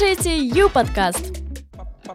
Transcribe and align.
слушаете 0.00 0.38
Ю-подкаст. 0.38 1.42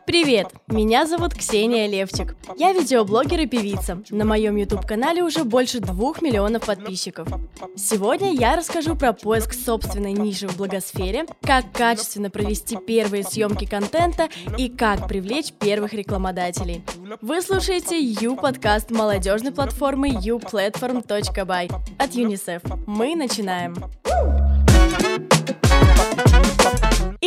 Привет, 0.07 0.47
меня 0.65 1.05
зовут 1.05 1.35
Ксения 1.35 1.87
Левчик. 1.87 2.35
Я 2.57 2.73
видеоблогер 2.73 3.41
и 3.41 3.45
певица. 3.45 4.01
На 4.09 4.25
моем 4.25 4.55
YouTube-канале 4.55 5.21
уже 5.21 5.43
больше 5.43 5.81
двух 5.81 6.23
миллионов 6.23 6.65
подписчиков. 6.65 7.27
Сегодня 7.75 8.33
я 8.33 8.55
расскажу 8.55 8.95
про 8.95 9.13
поиск 9.13 9.53
собственной 9.53 10.13
ниши 10.13 10.47
в 10.47 10.57
блогосфере, 10.57 11.27
как 11.43 11.71
качественно 11.73 12.31
провести 12.31 12.75
первые 12.75 13.23
съемки 13.23 13.65
контента 13.65 14.29
и 14.57 14.67
как 14.67 15.07
привлечь 15.07 15.53
первых 15.53 15.93
рекламодателей. 15.93 16.83
Вы 17.21 17.39
слушаете 17.43 17.99
Ю-подкаст 17.99 18.89
молодежной 18.89 19.51
платформы 19.51 20.09
uplatform.by 20.09 21.71
от 21.99 22.09
UNICEF. 22.15 22.83
Мы 22.87 23.15
начинаем. 23.15 23.75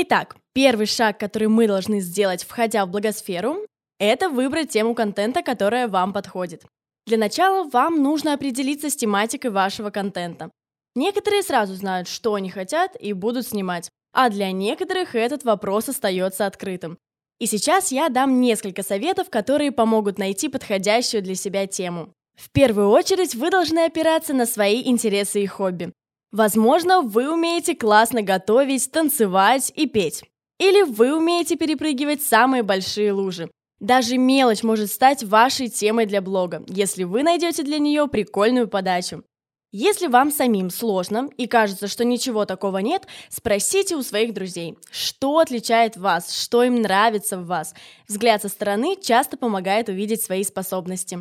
Итак, 0.00 0.36
первый 0.52 0.86
шаг, 0.86 1.18
который 1.18 1.48
мы 1.48 1.66
должны 1.66 1.98
сделать, 1.98 2.44
входя 2.44 2.86
в 2.86 2.88
благосферу, 2.88 3.66
это 3.98 4.28
выбрать 4.28 4.70
тему 4.70 4.94
контента, 4.94 5.42
которая 5.42 5.88
вам 5.88 6.12
подходит. 6.12 6.62
Для 7.08 7.18
начала 7.18 7.68
вам 7.68 8.00
нужно 8.00 8.34
определиться 8.34 8.90
с 8.90 8.94
тематикой 8.94 9.50
вашего 9.50 9.90
контента. 9.90 10.52
Некоторые 10.94 11.42
сразу 11.42 11.74
знают, 11.74 12.06
что 12.06 12.34
они 12.34 12.48
хотят 12.48 12.94
и 13.00 13.12
будут 13.12 13.48
снимать, 13.48 13.90
а 14.12 14.30
для 14.30 14.52
некоторых 14.52 15.16
этот 15.16 15.42
вопрос 15.42 15.88
остается 15.88 16.46
открытым. 16.46 16.96
И 17.40 17.46
сейчас 17.46 17.90
я 17.90 18.08
дам 18.08 18.40
несколько 18.40 18.84
советов, 18.84 19.30
которые 19.30 19.72
помогут 19.72 20.16
найти 20.16 20.48
подходящую 20.48 21.24
для 21.24 21.34
себя 21.34 21.66
тему. 21.66 22.12
В 22.36 22.52
первую 22.52 22.90
очередь 22.90 23.34
вы 23.34 23.50
должны 23.50 23.80
опираться 23.84 24.32
на 24.32 24.46
свои 24.46 24.80
интересы 24.88 25.42
и 25.42 25.46
хобби. 25.46 25.92
Возможно, 26.30 27.00
вы 27.00 27.32
умеете 27.32 27.74
классно 27.74 28.22
готовить, 28.22 28.90
танцевать 28.90 29.72
и 29.74 29.86
петь. 29.86 30.24
Или 30.58 30.82
вы 30.82 31.16
умеете 31.16 31.56
перепрыгивать 31.56 32.22
самые 32.22 32.62
большие 32.62 33.12
лужи. 33.12 33.50
Даже 33.80 34.18
мелочь 34.18 34.62
может 34.62 34.90
стать 34.90 35.22
вашей 35.22 35.68
темой 35.68 36.06
для 36.06 36.20
блога, 36.20 36.64
если 36.66 37.04
вы 37.04 37.22
найдете 37.22 37.62
для 37.62 37.78
нее 37.78 38.08
прикольную 38.08 38.68
подачу. 38.68 39.22
Если 39.70 40.06
вам 40.06 40.30
самим 40.30 40.70
сложно 40.70 41.28
и 41.36 41.46
кажется, 41.46 41.88
что 41.88 42.04
ничего 42.04 42.46
такого 42.46 42.78
нет, 42.78 43.06
спросите 43.28 43.96
у 43.96 44.02
своих 44.02 44.32
друзей, 44.32 44.78
что 44.90 45.38
отличает 45.38 45.96
вас, 45.96 46.34
что 46.34 46.64
им 46.64 46.80
нравится 46.80 47.36
в 47.36 47.46
вас. 47.46 47.74
Взгляд 48.08 48.42
со 48.42 48.48
стороны 48.48 48.96
часто 49.00 49.36
помогает 49.36 49.90
увидеть 49.90 50.22
свои 50.22 50.42
способности. 50.42 51.18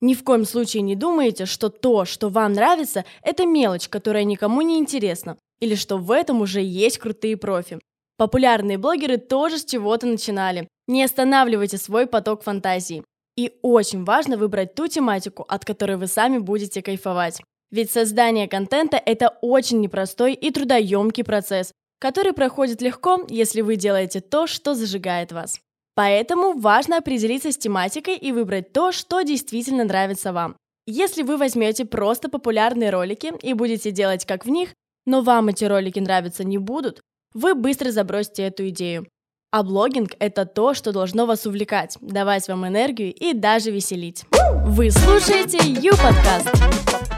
Ни 0.00 0.14
в 0.14 0.22
коем 0.22 0.44
случае 0.44 0.82
не 0.82 0.94
думайте, 0.94 1.44
что 1.44 1.70
то, 1.70 2.04
что 2.04 2.28
вам 2.28 2.52
нравится, 2.52 3.04
это 3.22 3.46
мелочь, 3.46 3.88
которая 3.88 4.24
никому 4.24 4.62
не 4.62 4.78
интересна, 4.78 5.36
или 5.60 5.74
что 5.74 5.96
в 5.96 6.12
этом 6.12 6.40
уже 6.40 6.62
есть 6.62 6.98
крутые 6.98 7.36
профи. 7.36 7.80
Популярные 8.16 8.78
блогеры 8.78 9.16
тоже 9.16 9.58
с 9.58 9.64
чего-то 9.64 10.06
начинали. 10.06 10.68
Не 10.86 11.04
останавливайте 11.04 11.78
свой 11.78 12.06
поток 12.06 12.42
фантазии. 12.42 13.04
И 13.36 13.58
очень 13.62 14.04
важно 14.04 14.36
выбрать 14.36 14.74
ту 14.74 14.88
тематику, 14.88 15.44
от 15.48 15.64
которой 15.64 15.96
вы 15.96 16.08
сами 16.08 16.38
будете 16.38 16.82
кайфовать. 16.82 17.40
Ведь 17.70 17.92
создание 17.92 18.48
контента– 18.48 19.00
это 19.06 19.36
очень 19.42 19.80
непростой 19.80 20.34
и 20.34 20.50
трудоемкий 20.50 21.22
процесс, 21.22 21.72
который 22.00 22.32
проходит 22.32 22.82
легко, 22.82 23.24
если 23.28 23.60
вы 23.60 23.76
делаете 23.76 24.20
то, 24.20 24.46
что 24.46 24.74
зажигает 24.74 25.32
вас. 25.32 25.60
Поэтому 25.98 26.56
важно 26.56 26.98
определиться 26.98 27.50
с 27.50 27.58
тематикой 27.58 28.16
и 28.16 28.30
выбрать 28.30 28.72
то, 28.72 28.92
что 28.92 29.22
действительно 29.22 29.82
нравится 29.82 30.32
вам. 30.32 30.54
Если 30.86 31.24
вы 31.24 31.36
возьмете 31.36 31.84
просто 31.84 32.28
популярные 32.28 32.90
ролики 32.90 33.32
и 33.42 33.52
будете 33.52 33.90
делать 33.90 34.24
как 34.24 34.46
в 34.46 34.48
них, 34.48 34.68
но 35.06 35.22
вам 35.22 35.48
эти 35.48 35.64
ролики 35.64 35.98
нравиться 35.98 36.44
не 36.44 36.56
будут, 36.56 37.00
вы 37.34 37.56
быстро 37.56 37.90
забросите 37.90 38.44
эту 38.44 38.68
идею. 38.68 39.08
А 39.50 39.64
блогинг– 39.64 40.12
это 40.20 40.46
то, 40.46 40.72
что 40.72 40.92
должно 40.92 41.26
вас 41.26 41.46
увлекать, 41.46 41.98
давать 42.00 42.46
вам 42.46 42.64
энергию 42.64 43.12
и 43.12 43.32
даже 43.32 43.72
веселить. 43.72 44.24
Вы 44.66 44.92
слушаете 44.92 45.58
Ю-подкаст. 45.66 46.48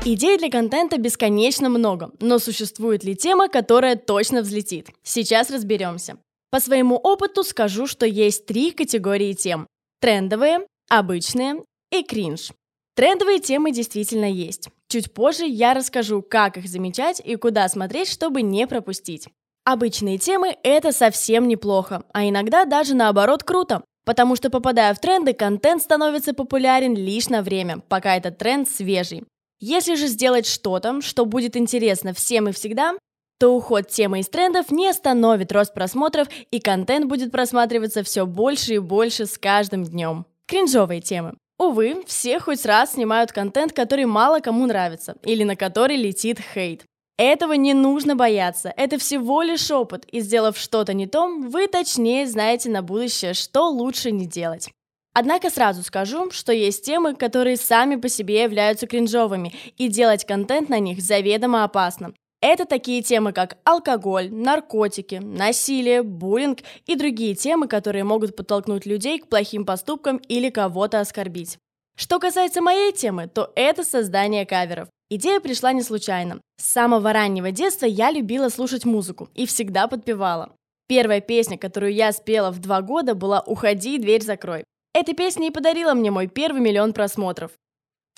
Идей 0.06 0.38
для 0.38 0.50
контента 0.50 0.96
бесконечно 0.96 1.68
много, 1.68 2.12
но 2.18 2.38
существует 2.38 3.04
ли 3.04 3.14
тема, 3.14 3.50
которая 3.50 3.96
точно 3.96 4.40
взлетит? 4.40 4.88
Сейчас 5.02 5.50
разберемся. 5.50 6.16
По 6.50 6.60
своему 6.60 6.96
опыту 6.96 7.44
скажу, 7.44 7.86
что 7.86 8.06
есть 8.06 8.46
три 8.46 8.72
категории 8.72 9.32
тем. 9.34 9.66
Трендовые, 10.00 10.66
обычные 10.88 11.62
и 11.92 12.02
кринж. 12.02 12.50
Трендовые 12.96 13.38
темы 13.38 13.70
действительно 13.70 14.30
есть. 14.30 14.68
Чуть 14.88 15.14
позже 15.14 15.46
я 15.46 15.74
расскажу, 15.74 16.22
как 16.22 16.56
их 16.56 16.68
замечать 16.68 17.22
и 17.24 17.36
куда 17.36 17.68
смотреть, 17.68 18.08
чтобы 18.08 18.42
не 18.42 18.66
пропустить. 18.66 19.28
Обычные 19.64 20.18
темы– 20.18 20.56
это 20.64 20.90
совсем 20.90 21.46
неплохо, 21.46 22.02
а 22.12 22.28
иногда 22.28 22.64
даже 22.64 22.94
наоборот 22.94 23.44
круто, 23.44 23.84
потому 24.04 24.34
что 24.34 24.50
попадая 24.50 24.92
в 24.94 25.00
тренды, 25.00 25.32
контент 25.32 25.82
становится 25.82 26.34
популярен 26.34 26.96
лишь 26.96 27.28
на 27.28 27.42
время, 27.42 27.78
пока 27.88 28.16
этот 28.16 28.38
тренд 28.38 28.68
свежий. 28.68 29.24
Если 29.60 29.94
же 29.94 30.06
сделать 30.08 30.46
что-то, 30.46 31.00
что 31.02 31.26
будет 31.26 31.56
интересно 31.56 32.14
всем 32.14 32.48
и 32.48 32.52
всегда, 32.52 32.96
то 33.40 33.56
уход 33.56 33.88
темы 33.88 34.20
из 34.20 34.28
трендов 34.28 34.70
не 34.70 34.86
остановит 34.86 35.50
рост 35.50 35.72
просмотров, 35.72 36.28
и 36.50 36.60
контент 36.60 37.06
будет 37.06 37.32
просматриваться 37.32 38.02
все 38.04 38.26
больше 38.26 38.74
и 38.74 38.78
больше 38.78 39.24
с 39.24 39.38
каждым 39.38 39.84
днем. 39.84 40.26
Кринжовые 40.46 41.00
темы. 41.00 41.34
Увы, 41.58 42.04
все 42.06 42.38
хоть 42.38 42.66
раз 42.66 42.92
снимают 42.92 43.32
контент, 43.32 43.72
который 43.72 44.04
мало 44.04 44.40
кому 44.40 44.66
нравится, 44.66 45.16
или 45.24 45.42
на 45.42 45.56
который 45.56 45.96
летит 45.96 46.38
хейт. 46.38 46.84
Этого 47.16 47.54
не 47.54 47.72
нужно 47.72 48.14
бояться, 48.14 48.72
это 48.76 48.98
всего 48.98 49.40
лишь 49.40 49.70
опыт, 49.70 50.04
и 50.12 50.20
сделав 50.20 50.58
что-то 50.58 50.92
не 50.92 51.06
то, 51.06 51.26
вы 51.26 51.66
точнее 51.66 52.26
знаете 52.26 52.68
на 52.68 52.82
будущее, 52.82 53.32
что 53.32 53.68
лучше 53.68 54.10
не 54.10 54.26
делать. 54.26 54.70
Однако 55.14 55.50
сразу 55.50 55.82
скажу, 55.82 56.30
что 56.30 56.52
есть 56.52 56.84
темы, 56.84 57.14
которые 57.14 57.56
сами 57.56 57.96
по 57.96 58.08
себе 58.08 58.42
являются 58.42 58.86
кринжовыми, 58.86 59.54
и 59.78 59.88
делать 59.88 60.26
контент 60.26 60.68
на 60.68 60.78
них 60.78 61.00
заведомо 61.00 61.64
опасно. 61.64 62.12
Это 62.42 62.64
такие 62.64 63.02
темы, 63.02 63.32
как 63.32 63.58
алкоголь, 63.64 64.30
наркотики, 64.32 65.16
насилие, 65.16 66.02
буллинг 66.02 66.60
и 66.86 66.96
другие 66.96 67.34
темы, 67.34 67.68
которые 67.68 68.04
могут 68.04 68.34
подтолкнуть 68.34 68.86
людей 68.86 69.18
к 69.18 69.28
плохим 69.28 69.66
поступкам 69.66 70.16
или 70.28 70.48
кого-то 70.48 71.00
оскорбить. 71.00 71.58
Что 71.96 72.18
касается 72.18 72.62
моей 72.62 72.92
темы, 72.92 73.28
то 73.28 73.52
это 73.54 73.84
создание 73.84 74.46
каверов. 74.46 74.88
Идея 75.10 75.40
пришла 75.40 75.74
не 75.74 75.82
случайно. 75.82 76.40
С 76.58 76.64
самого 76.64 77.12
раннего 77.12 77.50
детства 77.50 77.84
я 77.84 78.10
любила 78.10 78.48
слушать 78.48 78.86
музыку 78.86 79.28
и 79.34 79.44
всегда 79.44 79.86
подпевала. 79.86 80.54
Первая 80.88 81.20
песня, 81.20 81.58
которую 81.58 81.92
я 81.92 82.10
спела 82.12 82.50
в 82.50 82.58
два 82.58 82.80
года, 82.80 83.14
была 83.14 83.40
«Уходи, 83.40 83.98
дверь 83.98 84.22
закрой». 84.22 84.64
Эта 84.94 85.14
песня 85.14 85.48
и 85.48 85.50
подарила 85.50 85.94
мне 85.94 86.10
мой 86.10 86.26
первый 86.26 86.60
миллион 86.60 86.94
просмотров. 86.94 87.52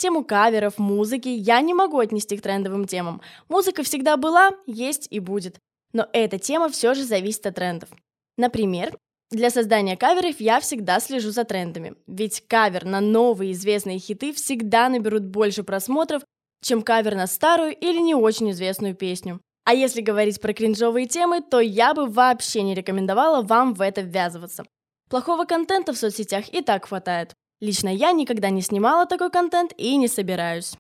Тему 0.03 0.25
каверов, 0.25 0.79
музыки 0.79 1.29
я 1.29 1.61
не 1.61 1.75
могу 1.75 2.01
отнести 2.01 2.37
к 2.37 2.43
трендовым 2.43 2.87
темам. 2.87 3.21
Музыка 3.49 3.85
всегда 3.85 4.17
была, 4.17 4.51
есть 4.67 5.07
и 5.13 5.21
будет. 5.21 5.61
Но 5.93 6.09
эта 6.13 6.41
тема 6.41 6.69
все 6.71 6.95
же 6.95 7.05
зависит 7.05 7.47
от 7.47 7.55
трендов. 7.55 7.89
Например, 8.37 8.99
для 9.31 9.49
создания 9.49 9.97
каверов 9.97 10.41
я 10.41 10.59
всегда 10.59 10.99
слежу 10.99 11.31
за 11.31 11.45
трендами, 11.45 11.95
ведь 12.09 12.45
кавер 12.49 12.85
на 12.85 13.01
новые 13.01 13.53
известные 13.53 14.01
хиты 14.01 14.33
всегда 14.33 14.89
наберут 14.89 15.23
больше 15.23 15.63
просмотров, 15.63 16.25
чем 16.65 16.83
кавер 16.83 17.15
на 17.15 17.29
старую 17.29 17.73
или 17.73 18.01
не 18.01 18.17
очень 18.17 18.51
известную 18.51 18.97
песню. 18.97 19.41
А 19.65 19.73
если 19.73 20.01
говорить 20.01 20.41
про 20.41 20.53
кринжовые 20.53 21.07
темы, 21.07 21.43
то 21.43 21.61
я 21.61 21.95
бы 21.95 22.07
вообще 22.07 22.63
не 22.63 22.75
рекомендовала 22.75 23.41
вам 23.43 23.73
в 23.73 23.81
это 23.81 24.01
ввязываться. 24.01 24.65
Плохого 25.09 25.45
контента 25.45 25.93
в 25.93 25.97
соцсетях 25.97 26.53
и 26.53 26.61
так 26.61 26.87
хватает. 26.87 27.37
Лично 27.63 27.91
я 27.95 28.11
никогда 28.11 28.51
не 28.51 28.61
снимала 28.61 29.07
такой 29.07 29.31
контент 29.31 29.73
и 29.77 29.97
не 29.97 30.09
собираюсь. 30.09 30.73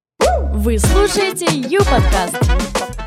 Вы 0.53 0.81
слушаете 0.81 1.47
Ю-подкаст. 1.47 2.35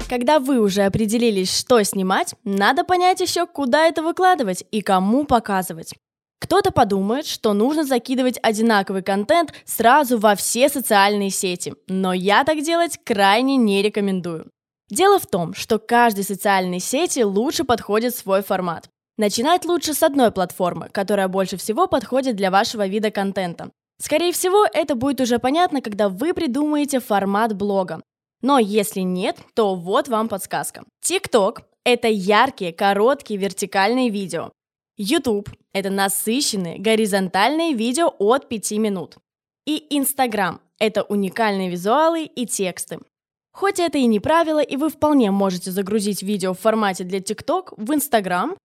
Когда 0.07 0.39
вы 0.39 0.61
уже 0.61 0.83
определились, 0.83 1.53
что 1.53 1.83
снимать, 1.83 2.35
надо 2.45 2.85
понять 2.85 3.19
еще, 3.19 3.45
куда 3.45 3.85
это 3.85 4.01
выкладывать 4.01 4.63
и 4.71 4.79
кому 4.79 5.25
показывать. 5.25 5.93
Кто-то 6.39 6.71
подумает, 6.71 7.25
что 7.25 7.51
нужно 7.51 7.83
закидывать 7.83 8.39
одинаковый 8.41 9.03
контент 9.03 9.51
сразу 9.65 10.17
во 10.19 10.35
все 10.35 10.69
социальные 10.69 11.31
сети, 11.31 11.73
но 11.89 12.13
я 12.13 12.45
так 12.45 12.61
делать 12.61 12.97
крайне 13.03 13.57
не 13.57 13.81
рекомендую. 13.81 14.47
Дело 14.89 15.19
в 15.19 15.27
том, 15.27 15.53
что 15.53 15.79
каждой 15.79 16.23
социальной 16.23 16.79
сети 16.79 17.23
лучше 17.23 17.65
подходит 17.65 18.15
свой 18.15 18.41
формат. 18.41 18.87
Начинать 19.17 19.63
лучше 19.63 19.93
с 19.93 20.03
одной 20.03 20.31
платформы, 20.31 20.89
которая 20.89 21.29
больше 21.29 21.55
всего 21.55 21.87
подходит 21.87 22.35
для 22.35 22.51
вашего 22.51 22.85
вида 22.85 23.11
контента. 23.11 23.71
Скорее 23.97 24.33
всего, 24.33 24.65
это 24.73 24.95
будет 24.95 25.21
уже 25.21 25.39
понятно, 25.39 25.81
когда 25.81 26.09
вы 26.09 26.33
придумаете 26.33 26.99
формат 26.99 27.55
блога. 27.55 28.01
Но 28.41 28.59
если 28.59 28.99
нет, 28.99 29.37
то 29.53 29.75
вот 29.75 30.09
вам 30.09 30.27
подсказка. 30.27 30.83
TikTok– 31.03 31.63
это 31.85 32.09
яркие, 32.09 32.73
короткие, 32.73 33.39
вертикальные 33.39 34.09
видео. 34.09 34.51
YouTube– 34.97 35.49
это 35.73 35.89
насыщенные, 35.89 36.77
горизонтальные 36.77 37.73
видео 37.73 38.13
от 38.19 38.49
5 38.49 38.71
минут. 38.71 39.15
И 39.65 39.97
Instagram– 39.97 40.59
это 40.79 41.03
уникальные 41.03 41.69
визуалы 41.69 42.25
и 42.25 42.45
тексты. 42.45 42.99
Хоть 43.53 43.79
это 43.79 43.97
и 43.97 44.05
не 44.05 44.19
правило, 44.19 44.59
и 44.61 44.75
вы 44.75 44.89
вполне 44.89 45.31
можете 45.31 45.71
загрузить 45.71 46.21
видео 46.21 46.53
в 46.53 46.59
формате 46.59 47.05
для 47.05 47.19
TikTok 47.19 47.75
в 47.77 47.91
Instagram, 47.93 48.57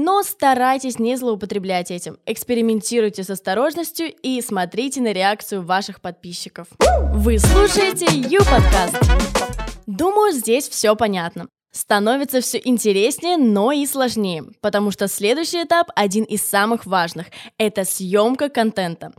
Но 0.00 0.22
старайтесь 0.22 1.00
не 1.00 1.16
злоупотреблять 1.16 1.90
этим, 1.90 2.18
экспериментируйте 2.24 3.24
с 3.24 3.30
осторожностью 3.30 4.14
и 4.22 4.40
смотрите 4.40 5.00
на 5.00 5.12
реакцию 5.12 5.62
ваших 5.62 6.00
подписчиков. 6.00 6.68
Вы 7.14 7.40
слушаете 7.40 8.06
Ю-подкаст. 8.06 8.96
Думаю, 9.88 10.30
здесь 10.34 10.68
все 10.68 10.94
понятно. 10.94 11.48
Становится 11.72 12.40
все 12.40 12.60
интереснее, 12.62 13.38
но 13.38 13.72
и 13.72 13.84
сложнее, 13.86 14.44
потому 14.60 14.92
что 14.92 15.08
следующий 15.08 15.64
этап 15.64 15.90
один 15.96 16.22
из 16.22 16.42
самых 16.42 16.86
важных– 16.86 17.26
это 17.58 17.84
съемка 17.84 18.50
контента. 18.50 19.12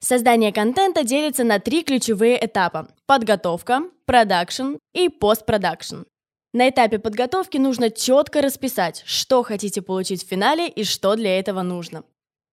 Создание 0.00 0.50
контента 0.50 1.04
делится 1.04 1.44
на 1.44 1.58
три 1.58 1.82
ключевые 1.82 2.42
этапа– 2.42 2.88
подготовка, 3.06 3.82
продакшн 4.06 4.76
и 4.94 5.10
постпродакшн. 5.10 6.04
На 6.54 6.68
этапе 6.68 6.98
подготовки 6.98 7.56
нужно 7.56 7.90
четко 7.90 8.42
расписать, 8.42 9.02
что 9.06 9.42
хотите 9.42 9.80
получить 9.80 10.22
в 10.22 10.28
финале 10.28 10.68
и 10.68 10.84
что 10.84 11.16
для 11.16 11.38
этого 11.38 11.62
нужно. 11.62 12.04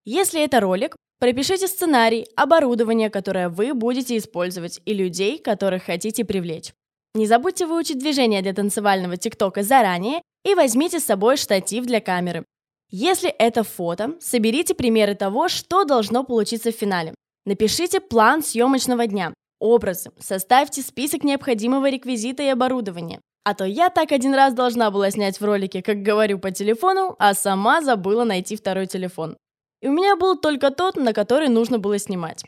Если 0.06 0.42
это 0.42 0.62
ролик, 0.62 0.96
пропишите 1.20 1.68
сценарий, 1.68 2.26
оборудование, 2.38 3.10
которое 3.10 3.50
вы 3.50 3.74
будете 3.74 4.16
использовать, 4.16 4.80
и 4.86 4.94
людей, 4.94 5.38
которых 5.38 5.84
хотите 5.84 6.24
привлечь. 6.24 6.72
Не 7.14 7.28
забудьте 7.28 7.66
выучить 7.66 8.00
движение 8.00 8.42
для 8.42 8.54
танцевального 8.54 9.18
тиктока 9.18 9.64
заранее 9.64 10.22
и 10.46 10.56
возьмите 10.56 11.02
с 11.02 11.06
собой 11.06 11.36
штатив 11.36 11.86
для 11.86 12.00
камеры. 12.00 12.46
Если 12.90 13.30
это 13.30 13.64
фото, 13.64 14.16
соберите 14.22 14.76
примеры 14.76 15.14
того, 15.16 15.50
что 15.50 15.84
должно 15.84 16.24
получиться 16.24 16.72
в 16.72 16.76
финале. 16.76 17.14
Напишите 17.46 18.00
план 18.00 18.44
съемочного 18.44 19.08
дня, 19.08 19.34
образы, 19.60 20.12
составьте 20.20 20.84
список 20.84 21.26
необходимого 21.26 21.90
реквизита 21.90 22.44
и 22.44 22.48
оборудования. 22.48 23.20
А 23.44 23.54
то 23.54 23.66
я 23.66 23.90
так 23.90 24.12
один 24.12 24.34
раз 24.34 24.54
должна 24.54 24.92
была 24.92 25.12
снять 25.12 25.40
в 25.40 25.46
ролике, 25.46 25.82
как 25.82 26.02
говорю 26.02 26.40
по 26.40 26.52
телефону, 26.52 27.16
а 27.20 27.34
сама 27.34 27.82
забыла 27.82 28.24
найти 28.24 28.56
второй 28.56 28.88
телефон. 28.88 29.38
И 29.82 29.88
у 29.88 29.92
меня 29.92 30.16
был 30.16 30.38
только 30.38 30.72
тот, 30.72 30.98
на 30.98 31.14
который 31.14 31.48
нужно 31.48 31.80
было 31.80 31.98
снимать. 32.00 32.44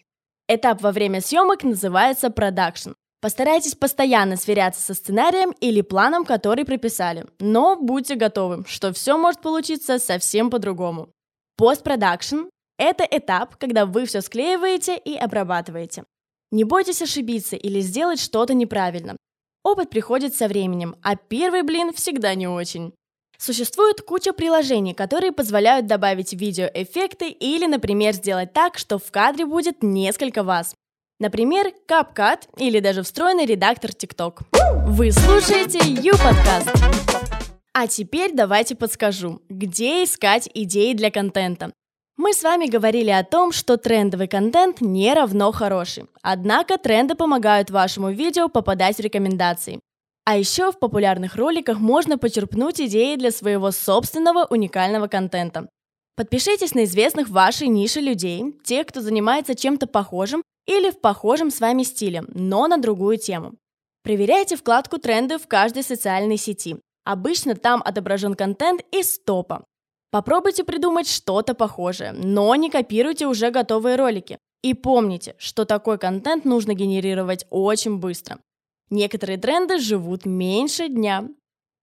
Этап 0.48 0.82
во 0.82 0.92
время 0.92 1.22
съемок 1.22 1.64
называется 1.64 2.30
продакшн. 2.30 2.92
Постарайтесь 3.22 3.76
постоянно 3.76 4.36
сверяться 4.36 4.82
со 4.82 4.94
сценарием 4.96 5.52
или 5.62 5.82
планом, 5.82 6.26
который 6.26 6.66
прописали, 6.66 7.26
но 7.40 7.76
будьте 7.76 8.16
готовы, 8.16 8.66
что 8.68 8.92
все 8.94 9.16
может 9.16 9.42
получиться 9.42 10.00
совсем 10.00 10.50
по-другому. 10.50 11.10
Постпродакшн– 11.56 12.50
это 12.80 13.08
этап, 13.10 13.58
когда 13.58 13.86
вы 13.86 14.06
все 14.06 14.22
склеиваете 14.22 14.98
и 14.98 15.16
обрабатываете. 15.16 16.04
Не 16.52 16.64
бойтесь 16.64 17.02
ошибиться 17.04 17.56
или 17.56 17.80
сделать 17.80 18.20
что-то 18.20 18.56
неправильно. 18.56 19.16
Опыт 19.64 19.90
приходит 19.90 20.36
со 20.36 20.48
временем, 20.48 20.96
а 21.04 21.16
первый 21.16 21.62
блин 21.62 21.94
всегда 21.94 22.34
не 22.36 22.48
очень. 22.48 22.94
Существует 23.38 24.02
куча 24.02 24.34
приложений, 24.34 24.94
которые 24.94 25.32
позволяют 25.32 25.88
добавить 25.88 26.34
видеоэффекты 26.34 27.30
или, 27.30 27.66
например, 27.66 28.14
сделать 28.14 28.54
так, 28.54 28.78
что 28.78 29.00
в 29.00 29.12
кадре 29.12 29.46
будет 29.46 29.82
несколько 29.82 30.44
вас. 30.44 30.76
Например, 31.20 31.72
CapCut 31.88 32.50
или 32.58 32.80
даже 32.80 33.04
встроенный 33.04 33.46
редактор 33.46 33.92
TikTok. 33.92 34.42
Вы 34.88 35.12
слушаете 35.12 35.80
Ю-подкаст. 35.80 36.70
А 37.74 37.88
теперь 37.88 38.32
давайте 38.34 38.76
подскажу, 38.76 39.42
где 39.48 40.04
искать 40.04 40.50
идеи 40.54 40.94
для 40.94 41.10
контента. 41.10 41.72
Мы 42.18 42.34
с 42.34 42.44
вами 42.44 42.68
говорили 42.68 43.10
о 43.10 43.24
том, 43.24 43.52
что 43.52 43.78
трендовый 43.78 44.28
контент 44.28 44.82
не 44.82 45.14
равно 45.14 45.52
хороший. 45.52 46.06
Однако 46.22 46.78
тренды 46.78 47.16
помогают 47.16 47.72
вашему 47.72 48.12
видео 48.12 48.48
попадать 48.48 48.98
в 48.98 49.00
рекомендации. 49.00 49.80
А 50.26 50.38
еще 50.38 50.72
в 50.72 50.80
популярных 50.80 51.36
роликах 51.36 51.80
можно 51.80 52.18
почерпнуть 52.18 52.80
идеи 52.80 53.16
для 53.16 53.32
своего 53.32 53.72
собственного 53.72 54.46
уникального 54.46 55.08
контента. 55.08 55.68
Подпишитесь 56.16 56.76
на 56.76 56.84
известных 56.84 57.30
в 57.30 57.32
вашей 57.32 57.68
нише 57.68 58.00
людей, 58.00 58.54
тех, 58.64 58.86
кто 58.86 59.02
занимается 59.02 59.56
чем-то 59.56 59.88
похожим 59.88 60.44
или 60.68 60.92
в 60.92 61.00
похожем 61.00 61.50
с 61.50 61.60
вами 61.60 61.84
стиле, 61.84 62.24
но 62.34 62.68
на 62.68 62.78
другую 62.78 63.18
тему. 63.18 63.56
Проверяйте 64.04 64.56
вкладку 64.56 65.00
«Тренды» 65.00 65.38
в 65.38 65.48
каждой 65.48 65.84
социальной 65.84 66.38
сети. 66.38 66.76
Обычно 67.04 67.56
там 67.56 67.82
отображен 67.84 68.36
контент 68.36 68.82
из 68.92 69.18
топа. 69.20 69.64
Попробуйте 70.12 70.66
придумать 70.66 71.08
что-то 71.08 71.54
похожее, 71.54 72.12
но 72.12 72.54
не 72.56 72.70
копируйте 72.70 73.28
уже 73.28 73.50
готовые 73.50 73.96
ролики. 73.96 74.38
И 74.62 74.74
помните, 74.74 75.36
что 75.38 75.66
такой 75.66 75.98
контент 75.98 76.44
нужно 76.44 76.74
генерировать 76.74 77.46
очень 77.50 77.98
быстро. 77.98 78.40
Некоторые 78.90 79.38
тренды 79.38 79.80
живут 79.80 80.26
меньше 80.26 80.90
дня. 80.90 81.30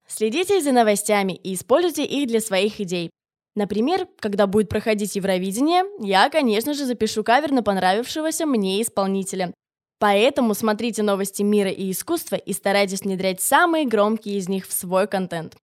Следите 0.07 0.61
за 0.61 0.73
новостями 0.73 1.33
и 1.33 1.55
используйте 1.55 2.05
их 2.05 2.29
для 2.29 2.41
своих 2.41 2.81
идей. 2.81 3.11
Например, 3.57 4.07
когда 4.21 4.47
будет 4.47 4.69
проходить 4.69 5.17
Евровидение, 5.17 5.85
я, 6.01 6.29
конечно 6.29 6.75
же, 6.75 6.85
запишу 6.85 7.25
кавер 7.25 7.51
на 7.51 7.63
понравившегося 7.63 8.47
мне 8.47 8.81
исполнителя. 8.83 9.55
Поэтому 9.99 10.55
смотрите 10.55 11.03
новости 11.03 11.43
мира 11.43 11.71
и 11.71 11.91
искусства 11.91 12.37
и 12.37 12.53
старайтесь 12.53 13.01
внедрять 13.01 13.41
самые 13.41 13.87
громкие 13.87 14.37
из 14.37 14.49
них 14.49 14.69
в 14.69 14.73
свой 14.73 15.09
контент. 15.09 15.57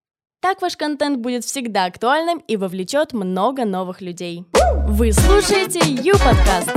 Так 0.46 0.62
ваш 0.62 0.78
контент 0.78 1.18
будет 1.18 1.44
всегда 1.44 1.86
актуальным 1.86 2.38
и 2.38 2.56
вовлечет 2.56 3.14
много 3.14 3.66
новых 3.66 4.00
людей. 4.00 4.46
Вы 4.88 5.12
слушаете 5.12 5.80
Ю-подкаст. 5.80 6.70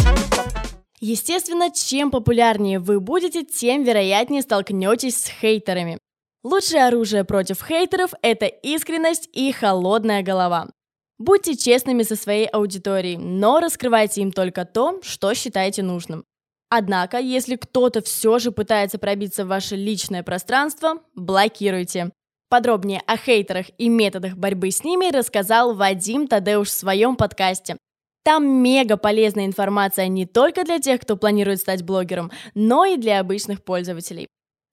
Естественно, 1.00 1.70
чем 1.70 2.10
популярнее 2.10 2.78
вы 2.78 2.98
будете, 2.98 3.44
тем 3.44 3.84
вероятнее 3.84 4.40
столкнетесь 4.40 5.22
с 5.22 5.28
хейтерами. 5.28 5.98
Лучшее 6.42 6.86
оружие 6.86 7.24
против 7.24 7.62
хейтеров– 7.62 8.14
это 8.22 8.46
искренность 8.46 9.28
и 9.34 9.52
холодная 9.52 10.22
голова. 10.22 10.70
Будьте 11.18 11.54
честными 11.54 12.04
со 12.04 12.16
своей 12.16 12.46
аудиторией, 12.46 13.18
но 13.18 13.60
раскрывайте 13.60 14.22
им 14.22 14.32
только 14.32 14.64
то, 14.64 14.98
что 15.02 15.34
считаете 15.34 15.82
нужным. 15.82 16.24
Однако, 16.70 17.18
если 17.18 17.56
кто-то 17.56 18.00
все 18.00 18.38
же 18.38 18.50
пытается 18.50 18.98
пробиться 18.98 19.44
в 19.44 19.48
ваше 19.48 19.76
личное 19.76 20.22
пространство, 20.22 21.02
блокируйте. 21.14 22.12
Подробнее 22.50 23.02
о 23.06 23.18
хейтерах 23.18 23.66
и 23.76 23.90
методах 23.90 24.36
борьбы 24.36 24.70
с 24.70 24.82
ними 24.82 25.14
рассказал 25.14 25.74
Вадим 25.74 26.26
Тадеуш 26.26 26.68
в 26.68 26.72
своем 26.72 27.14
подкасте. 27.16 27.76
Там 28.24 28.46
мега 28.46 28.96
полезная 28.96 29.44
информация 29.44 30.08
не 30.08 30.24
только 30.24 30.64
для 30.64 30.78
тех, 30.78 31.02
кто 31.02 31.16
планирует 31.16 31.60
стать 31.60 31.82
блогером, 31.82 32.30
но 32.54 32.86
и 32.86 32.96
для 32.96 33.20
обычных 33.20 33.62
пользователей. 33.62 34.28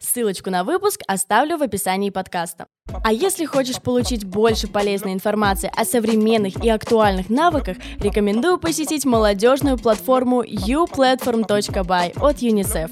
Ссылочку 0.06 0.52
на 0.52 0.64
выпуск 0.64 1.02
оставлю 1.08 1.58
в 1.58 1.64
описании 1.64 2.12
подкаста. 2.12 2.68
А 3.04 3.12
если 3.12 3.46
хочешь 3.46 3.82
получить 3.82 4.24
больше 4.24 4.68
полезной 4.68 5.14
информации 5.14 5.72
о 5.76 5.84
современных 5.84 6.64
и 6.64 6.70
актуальных 6.70 7.30
навыках, 7.30 7.78
рекомендую 8.00 8.60
посетить 8.60 9.04
молодежную 9.04 9.80
платформу 9.80 10.44
uplatform.by 10.44 12.20
от 12.22 12.36
UNICEF. 12.38 12.92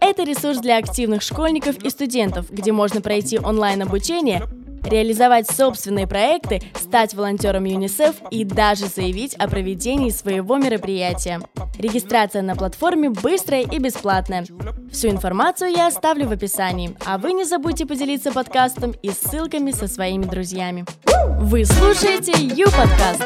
Это 0.00 0.22
ресурс 0.22 0.58
для 0.58 0.78
активных 0.78 1.22
школьников 1.22 1.78
и 1.82 1.90
студентов, 1.90 2.50
где 2.50 2.70
можно 2.70 3.00
пройти 3.00 3.38
онлайн-обучение 3.38 4.42
реализовать 4.84 5.50
собственные 5.50 6.06
проекты, 6.06 6.60
стать 6.74 7.14
волонтером 7.14 7.64
ЮНИСЕФ 7.64 8.16
и 8.30 8.44
даже 8.44 8.86
заявить 8.86 9.34
о 9.34 9.48
проведении 9.48 10.10
своего 10.10 10.56
мероприятия. 10.56 11.40
Регистрация 11.78 12.42
на 12.42 12.54
платформе 12.54 13.10
быстрая 13.10 13.62
и 13.62 13.78
бесплатная. 13.78 14.44
Всю 14.92 15.08
информацию 15.08 15.70
я 15.70 15.86
оставлю 15.86 16.28
в 16.28 16.32
описании, 16.32 16.96
а 17.06 17.18
вы 17.18 17.32
не 17.32 17.44
забудьте 17.44 17.86
поделиться 17.86 18.32
подкастом 18.32 18.92
и 19.02 19.10
ссылками 19.10 19.70
со 19.70 19.88
своими 19.88 20.24
друзьями. 20.24 20.84
Вы 21.40 21.64
слушаете 21.64 22.32
Ю-подкаст. 22.32 23.24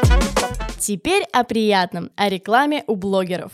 Теперь 0.79 1.23
о 1.33 1.43
приятном, 1.43 2.11
о 2.15 2.29
рекламе 2.29 2.83
у 2.87 2.95
блогеров. 2.95 3.51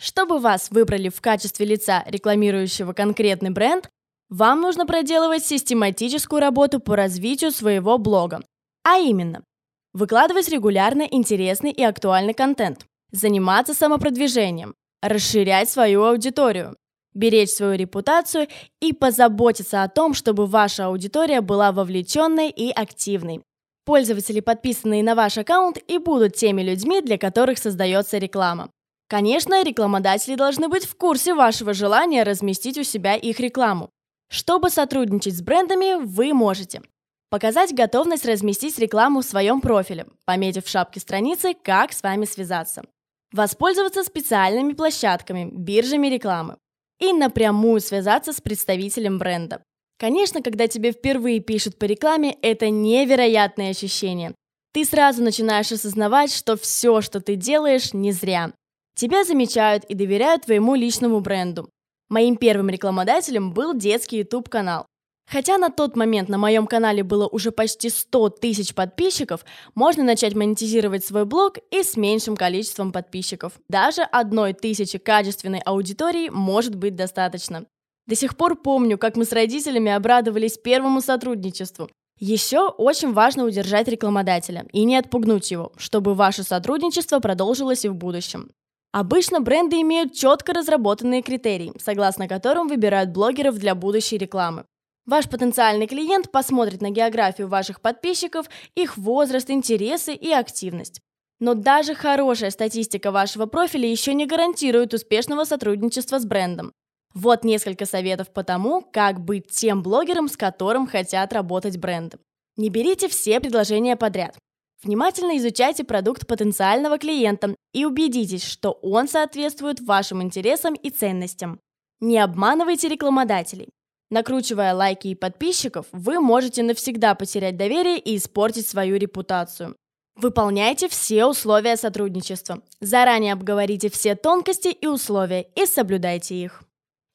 Чтобы 0.00 0.40
вас 0.40 0.70
выбрали 0.70 1.10
в 1.10 1.20
качестве 1.20 1.64
лица, 1.64 2.02
рекламирующего 2.06 2.92
конкретный 2.92 3.50
бренд, 3.50 3.88
вам 4.32 4.62
нужно 4.62 4.86
проделывать 4.86 5.44
систематическую 5.44 6.40
работу 6.40 6.80
по 6.80 6.96
развитию 6.96 7.50
своего 7.50 7.98
блога. 7.98 8.40
А 8.82 8.96
именно, 8.96 9.44
выкладывать 9.92 10.48
регулярно 10.48 11.02
интересный 11.02 11.70
и 11.70 11.82
актуальный 11.82 12.32
контент, 12.32 12.86
заниматься 13.10 13.74
самопродвижением, 13.74 14.74
расширять 15.02 15.68
свою 15.68 16.04
аудиторию, 16.04 16.76
беречь 17.12 17.50
свою 17.50 17.74
репутацию 17.74 18.48
и 18.80 18.94
позаботиться 18.94 19.82
о 19.82 19.88
том, 19.88 20.14
чтобы 20.14 20.46
ваша 20.46 20.86
аудитория 20.86 21.42
была 21.42 21.70
вовлеченной 21.70 22.48
и 22.48 22.70
активной. 22.70 23.42
Пользователи, 23.84 24.40
подписанные 24.40 25.02
на 25.02 25.14
ваш 25.14 25.36
аккаунт, 25.36 25.76
и 25.88 25.98
будут 25.98 26.36
теми 26.36 26.62
людьми, 26.62 27.02
для 27.02 27.18
которых 27.18 27.58
создается 27.58 28.16
реклама. 28.16 28.70
Конечно, 29.08 29.62
рекламодатели 29.62 30.36
должны 30.36 30.68
быть 30.68 30.86
в 30.86 30.96
курсе 30.96 31.34
вашего 31.34 31.74
желания 31.74 32.22
разместить 32.22 32.78
у 32.78 32.82
себя 32.82 33.14
их 33.14 33.38
рекламу. 33.38 33.90
Чтобы 34.32 34.70
сотрудничать 34.70 35.36
с 35.36 35.42
брендами, 35.42 36.02
вы 36.02 36.32
можете 36.32 36.80
показать 37.28 37.74
готовность 37.74 38.24
разместить 38.24 38.78
рекламу 38.78 39.20
в 39.20 39.26
своем 39.26 39.60
профиле, 39.60 40.06
пометив 40.24 40.64
в 40.64 40.70
шапке 40.70 41.00
страницы, 41.00 41.52
как 41.52 41.92
с 41.92 42.02
вами 42.02 42.24
связаться, 42.24 42.82
воспользоваться 43.30 44.02
специальными 44.02 44.72
площадками, 44.72 45.50
биржами 45.52 46.06
рекламы 46.06 46.56
и 46.98 47.12
напрямую 47.12 47.82
связаться 47.82 48.32
с 48.32 48.40
представителем 48.40 49.18
бренда. 49.18 49.62
Конечно, 49.98 50.40
когда 50.40 50.66
тебе 50.66 50.92
впервые 50.92 51.40
пишут 51.40 51.78
по 51.78 51.84
рекламе, 51.84 52.34
это 52.40 52.70
невероятное 52.70 53.70
ощущение. 53.70 54.34
Ты 54.72 54.86
сразу 54.86 55.22
начинаешь 55.22 55.72
осознавать, 55.72 56.32
что 56.32 56.56
все, 56.56 57.02
что 57.02 57.20
ты 57.20 57.36
делаешь, 57.36 57.92
не 57.92 58.12
зря. 58.12 58.52
Тебя 58.94 59.24
замечают 59.24 59.84
и 59.84 59.94
доверяют 59.94 60.46
твоему 60.46 60.74
личному 60.74 61.20
бренду. 61.20 61.68
Моим 62.12 62.36
первым 62.36 62.68
рекламодателем 62.68 63.54
был 63.54 63.72
детский 63.72 64.18
YouTube-канал. 64.18 64.84
Хотя 65.30 65.56
на 65.56 65.70
тот 65.70 65.96
момент 65.96 66.28
на 66.28 66.36
моем 66.36 66.66
канале 66.66 67.02
было 67.02 67.26
уже 67.26 67.52
почти 67.52 67.88
100 67.88 68.28
тысяч 68.28 68.74
подписчиков, 68.74 69.46
можно 69.74 70.04
начать 70.04 70.34
монетизировать 70.34 71.06
свой 71.06 71.24
блог 71.24 71.56
и 71.70 71.82
с 71.82 71.96
меньшим 71.96 72.36
количеством 72.36 72.92
подписчиков. 72.92 73.54
Даже 73.70 74.02
одной 74.02 74.52
тысячи 74.52 74.98
качественной 74.98 75.60
аудитории 75.60 76.28
может 76.28 76.74
быть 76.74 76.96
достаточно. 76.96 77.64
До 78.06 78.14
сих 78.14 78.36
пор 78.36 78.60
помню, 78.60 78.98
как 78.98 79.16
мы 79.16 79.24
с 79.24 79.32
родителями 79.32 79.90
обрадовались 79.90 80.58
первому 80.58 81.00
сотрудничеству. 81.00 81.88
Еще 82.20 82.68
очень 82.68 83.14
важно 83.14 83.46
удержать 83.46 83.88
рекламодателя 83.88 84.66
и 84.70 84.84
не 84.84 84.98
отпугнуть 84.98 85.50
его, 85.50 85.72
чтобы 85.78 86.12
ваше 86.12 86.42
сотрудничество 86.42 87.20
продолжилось 87.20 87.86
и 87.86 87.88
в 87.88 87.94
будущем. 87.94 88.50
Обычно 88.92 89.40
бренды 89.40 89.80
имеют 89.80 90.12
четко 90.12 90.52
разработанные 90.52 91.22
критерии, 91.22 91.72
согласно 91.78 92.28
которым 92.28 92.68
выбирают 92.68 93.10
блогеров 93.10 93.58
для 93.58 93.74
будущей 93.74 94.18
рекламы. 94.18 94.64
Ваш 95.06 95.28
потенциальный 95.28 95.86
клиент 95.86 96.30
посмотрит 96.30 96.82
на 96.82 96.90
географию 96.90 97.48
ваших 97.48 97.80
подписчиков, 97.80 98.46
их 98.74 98.98
возраст, 98.98 99.50
интересы 99.50 100.14
и 100.14 100.30
активность. 100.30 101.00
Но 101.40 101.54
даже 101.54 101.94
хорошая 101.94 102.50
статистика 102.50 103.10
вашего 103.10 103.46
профиля 103.46 103.88
еще 103.88 104.12
не 104.12 104.26
гарантирует 104.26 104.94
успешного 104.94 105.44
сотрудничества 105.44 106.18
с 106.18 106.26
брендом. 106.26 106.72
Вот 107.14 107.44
несколько 107.44 107.86
советов 107.86 108.32
по 108.32 108.44
тому, 108.44 108.82
как 108.82 109.20
быть 109.20 109.50
тем 109.50 109.82
блогером, 109.82 110.28
с 110.28 110.36
которым 110.36 110.86
хотят 110.86 111.32
работать 111.32 111.78
бренды. 111.78 112.18
Не 112.56 112.68
берите 112.68 113.08
все 113.08 113.40
предложения 113.40 113.96
подряд. 113.96 114.36
Внимательно 114.82 115.36
изучайте 115.36 115.84
продукт 115.84 116.26
потенциального 116.26 116.98
клиента 116.98 117.54
и 117.72 117.84
убедитесь, 117.84 118.44
что 118.44 118.72
он 118.82 119.08
соответствует 119.08 119.80
вашим 119.80 120.22
интересам 120.22 120.74
и 120.74 120.90
ценностям. 120.90 121.60
Не 122.00 122.18
обманывайте 122.18 122.88
рекламодателей. 122.88 123.68
Накручивая 124.10 124.74
лайки 124.74 125.08
и 125.08 125.14
подписчиков, 125.14 125.86
вы 125.92 126.20
можете 126.20 126.62
навсегда 126.62 127.14
потерять 127.14 127.56
доверие 127.56 127.98
и 127.98 128.16
испортить 128.16 128.66
свою 128.66 128.96
репутацию. 128.96 129.76
Выполняйте 130.16 130.88
все 130.88 131.26
условия 131.26 131.76
сотрудничества. 131.76 132.60
Заранее 132.80 133.32
обговорите 133.32 133.88
все 133.88 134.14
тонкости 134.14 134.68
и 134.68 134.86
условия 134.86 135.46
и 135.54 135.64
соблюдайте 135.64 136.34
их. 136.34 136.62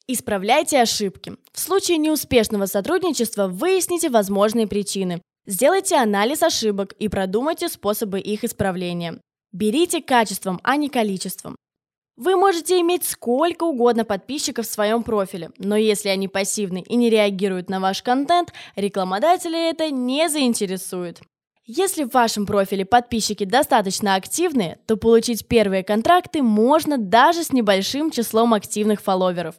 Исправляйте 0.08 0.82
ошибки. 0.82 1.36
В 1.52 1.60
случае 1.60 1.98
неуспешного 1.98 2.66
сотрудничества 2.66 3.48
выясните 3.48 4.10
возможные 4.10 4.66
причины. 4.66 5.22
Сделайте 5.50 5.96
анализ 5.96 6.44
ошибок 6.44 6.92
и 7.00 7.08
продумайте 7.08 7.70
способы 7.70 8.20
их 8.20 8.44
исправления. 8.44 9.22
Берите 9.54 10.02
качеством, 10.02 10.60
а 10.62 10.76
не 10.76 10.90
количеством. 10.90 11.56
Вы 12.18 12.36
можете 12.36 12.82
иметь 12.82 13.06
сколько 13.06 13.64
угодно 13.64 14.04
подписчиков 14.04 14.68
в 14.68 14.70
своем 14.70 15.04
профиле, 15.04 15.52
но 15.58 15.78
если 15.78 16.10
они 16.10 16.28
пассивны 16.28 16.82
и 16.82 16.98
не 16.98 17.10
реагируют 17.10 17.70
на 17.70 17.80
ваш 17.80 18.04
контент, 18.04 18.52
рекламодатели 18.76 19.70
это 19.70 19.90
не 19.90 20.28
заинтересует. 20.28 21.22
Если 21.66 22.04
в 22.04 22.14
вашем 22.14 22.46
профиле 22.46 22.84
подписчики 22.84 23.46
достаточно 23.46 24.16
активные, 24.16 24.80
то 24.86 24.98
получить 24.98 25.48
первые 25.48 25.84
контракты 25.86 26.42
можно 26.42 26.98
даже 26.98 27.46
с 27.46 27.54
небольшим 27.54 28.12
числом 28.12 28.54
активных 28.54 29.00
фолловеров. 29.00 29.56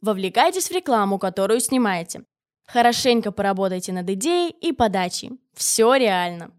Вовлекайтесь 0.00 0.68
в 0.68 0.72
рекламу, 0.72 1.18
которую 1.18 1.58
снимаете. 1.58 2.22
Хорошенько 2.66 3.30
поработайте 3.30 3.92
над 3.92 4.08
идеей 4.10 4.50
и 4.50 4.72
подачей. 4.72 5.32
Все 5.54 5.94
реально. 5.94 6.50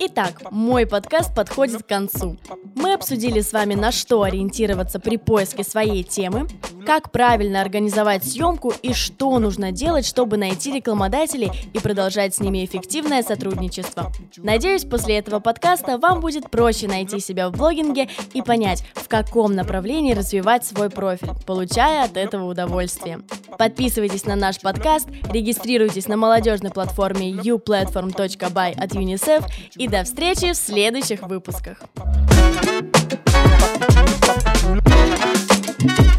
Итак, 0.00 0.42
мой 0.50 0.86
подкаст 0.86 1.34
подходит 1.34 1.82
к 1.82 1.86
концу. 1.86 2.38
Мы 2.76 2.94
обсудили 2.94 3.40
с 3.40 3.52
вами, 3.52 3.74
на 3.74 3.90
что 3.90 4.22
ориентироваться 4.22 5.00
при 5.00 5.16
поиске 5.16 5.64
своей 5.64 6.04
темы, 6.04 6.46
как 6.88 7.12
правильно 7.12 7.60
организовать 7.60 8.24
съемку 8.24 8.72
и 8.80 8.94
что 8.94 9.38
нужно 9.40 9.72
делать, 9.72 10.06
чтобы 10.06 10.38
найти 10.38 10.72
рекламодателей 10.72 11.50
и 11.74 11.78
продолжать 11.80 12.34
с 12.34 12.40
ними 12.40 12.64
эффективное 12.64 13.22
сотрудничество. 13.22 14.10
Надеюсь, 14.38 14.86
после 14.86 15.18
этого 15.18 15.38
подкаста 15.38 15.98
вам 15.98 16.20
будет 16.20 16.48
проще 16.50 16.88
найти 16.88 17.20
себя 17.20 17.50
в 17.50 17.52
блогинге 17.52 18.08
и 18.32 18.40
понять, 18.40 18.84
в 18.94 19.06
каком 19.06 19.54
направлении 19.54 20.14
развивать 20.14 20.64
свой 20.64 20.88
профиль, 20.88 21.28
получая 21.46 22.04
от 22.04 22.16
этого 22.16 22.46
удовольствие. 22.46 23.20
Подписывайтесь 23.58 24.24
на 24.24 24.34
наш 24.34 24.58
подкаст, 24.58 25.10
регистрируйтесь 25.30 26.08
на 26.08 26.16
молодежной 26.16 26.70
платформе 26.70 27.32
uplatform.by 27.32 28.82
от 28.82 28.92
UNICEF 28.92 29.44
и 29.76 29.88
до 29.88 30.04
встречи 30.04 30.52
в 30.52 30.56
следующих 30.56 31.20
выпусках. 31.24 31.82
thank 35.80 35.98
you 36.00 36.17